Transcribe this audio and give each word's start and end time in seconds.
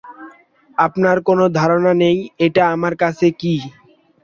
আপনার 0.77 1.17
কোনো 1.27 1.43
ধারণা 1.59 1.91
নেই 2.01 2.17
এটা 2.45 2.63
আমার 2.75 2.93
কাছে 3.03 3.27
কি। 3.39 3.55